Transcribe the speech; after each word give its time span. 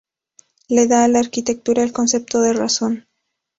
Le 0.67 0.87
da 0.87 1.03
a 1.03 1.07
la 1.07 1.19
arquitectura 1.19 1.83
el 1.83 1.91
concepto 1.93 2.41
de 2.41 2.53
razón. 2.53 3.07